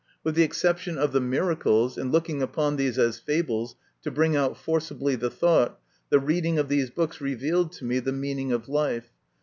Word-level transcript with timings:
With 0.23 0.33
the 0.33 0.41
exception 0.41 0.97
of 0.97 1.11
the 1.11 1.21
miracles, 1.21 1.95
and 1.95 2.11
looking 2.11 2.41
upon 2.41 2.75
these 2.75 2.97
as 2.97 3.19
fables 3.19 3.75
to 4.01 4.09
bring 4.09 4.35
out 4.35 4.57
forcibly 4.57 5.13
the 5.13 5.29
thought, 5.29 5.79
the 6.09 6.17
reading 6.17 6.57
of 6.57 6.69
these 6.69 6.89
books 6.89 7.21
revealed 7.21 7.71
to 7.73 7.85
me 7.85 7.99
the 7.99 8.11
meaning 8.11 8.51
of 8.51 8.67
life. 8.67 9.11